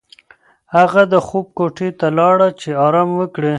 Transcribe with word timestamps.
هغه 0.75 1.01
د 1.13 1.15
خوب 1.27 1.45
کوټې 1.57 1.89
ته 1.99 2.07
لاړه 2.17 2.47
چې 2.61 2.69
ارام 2.85 3.09
وکړي. 3.19 3.49